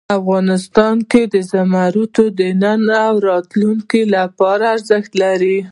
افغانستان 0.19 0.95
کې 1.11 1.21
زمرد 1.51 2.15
د 2.39 2.39
نن 2.61 2.81
او 3.07 3.13
راتلونکي 3.29 4.01
لپاره 4.15 4.63
ارزښت 4.75 5.11
لري. 5.23 5.57